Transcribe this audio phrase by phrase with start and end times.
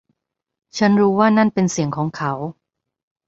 [0.77, 2.33] ฉันรู้ว่านั่นเป็นเสียงของเขา